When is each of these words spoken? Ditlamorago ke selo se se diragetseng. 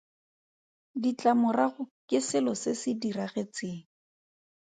Ditlamorago 1.03 1.85
ke 2.13 2.21
selo 2.29 2.53
se 2.61 2.73
se 2.81 2.93
diragetseng. 3.05 3.79